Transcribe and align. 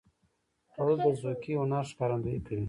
خوړل 0.71 0.97
د 1.05 1.07
ذوقي 1.21 1.53
هنر 1.61 1.83
ښکارندویي 1.91 2.39
ده 2.45 2.53